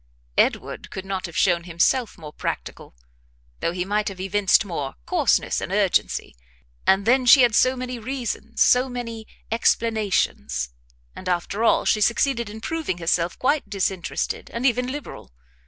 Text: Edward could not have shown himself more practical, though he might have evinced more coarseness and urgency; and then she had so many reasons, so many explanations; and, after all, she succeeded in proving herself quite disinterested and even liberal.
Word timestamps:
Edward 0.39 0.89
could 0.89 1.05
not 1.05 1.27
have 1.27 1.37
shown 1.37 1.65
himself 1.65 2.17
more 2.17 2.33
practical, 2.33 2.95
though 3.59 3.71
he 3.71 3.85
might 3.85 4.07
have 4.07 4.19
evinced 4.19 4.65
more 4.65 4.95
coarseness 5.05 5.61
and 5.61 5.71
urgency; 5.71 6.35
and 6.87 7.05
then 7.05 7.23
she 7.27 7.43
had 7.43 7.53
so 7.53 7.75
many 7.75 7.99
reasons, 7.99 8.63
so 8.63 8.89
many 8.89 9.27
explanations; 9.51 10.69
and, 11.15 11.29
after 11.29 11.63
all, 11.63 11.85
she 11.85 12.01
succeeded 12.01 12.49
in 12.49 12.61
proving 12.61 12.97
herself 12.97 13.37
quite 13.37 13.69
disinterested 13.69 14.49
and 14.51 14.65
even 14.65 14.87
liberal. 14.91 15.31